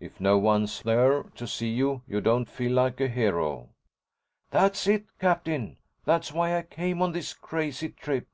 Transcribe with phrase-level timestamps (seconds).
[0.00, 3.70] If no one's there to see you, you don't feel like a hero."
[4.50, 5.78] "That's it, Captain!
[6.04, 8.28] That's why I came on this crazy trip.